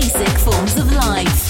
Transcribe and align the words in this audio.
basic 0.00 0.38
forms 0.38 0.76
of 0.76 0.92
life. 0.92 1.47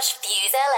Slash 0.00 0.16
FuseLX. 0.24 0.69